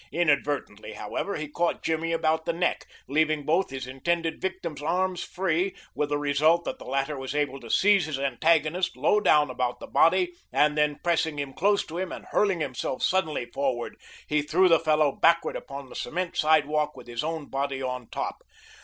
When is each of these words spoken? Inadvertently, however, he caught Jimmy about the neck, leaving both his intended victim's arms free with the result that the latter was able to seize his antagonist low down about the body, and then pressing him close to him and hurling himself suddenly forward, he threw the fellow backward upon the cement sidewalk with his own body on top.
Inadvertently, 0.11 0.93
however, 0.93 1.35
he 1.35 1.47
caught 1.47 1.83
Jimmy 1.83 2.11
about 2.11 2.45
the 2.45 2.53
neck, 2.53 2.87
leaving 3.07 3.45
both 3.45 3.69
his 3.69 3.85
intended 3.85 4.41
victim's 4.41 4.81
arms 4.81 5.23
free 5.23 5.75
with 5.93 6.09
the 6.09 6.17
result 6.17 6.65
that 6.65 6.79
the 6.79 6.85
latter 6.87 7.15
was 7.19 7.35
able 7.35 7.59
to 7.59 7.69
seize 7.69 8.05
his 8.07 8.17
antagonist 8.17 8.97
low 8.97 9.19
down 9.19 9.51
about 9.51 9.79
the 9.79 9.85
body, 9.85 10.33
and 10.51 10.75
then 10.75 10.97
pressing 11.03 11.37
him 11.37 11.53
close 11.53 11.85
to 11.85 11.99
him 11.99 12.11
and 12.11 12.25
hurling 12.31 12.61
himself 12.61 13.03
suddenly 13.03 13.45
forward, 13.45 13.95
he 14.25 14.41
threw 14.41 14.67
the 14.67 14.79
fellow 14.79 15.11
backward 15.11 15.55
upon 15.55 15.87
the 15.87 15.95
cement 15.95 16.35
sidewalk 16.35 16.97
with 16.97 17.05
his 17.05 17.23
own 17.23 17.45
body 17.47 17.79
on 17.79 18.07
top. 18.09 18.41